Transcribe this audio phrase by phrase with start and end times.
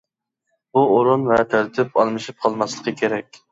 [0.77, 3.43] بۇ ئورۇن ۋە تەرتىپ ئالمىشىپ قالماسلىقى كېرەك.